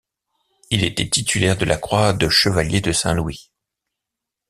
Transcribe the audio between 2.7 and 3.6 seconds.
de Saint-Louis.